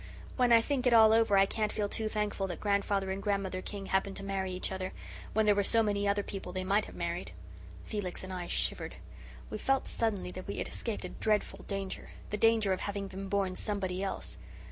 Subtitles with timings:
[0.35, 3.61] When I think it all over I can't feel too thankful that Grandfather and Grandmother
[3.61, 4.93] King happened to marry each other,
[5.33, 7.33] when there were so many other people they might have married."
[7.85, 8.95] Felix and I shivered.
[9.51, 13.29] We felt suddenly that we had escaped a dreadful danger the danger of having been
[13.29, 14.39] born somebody else.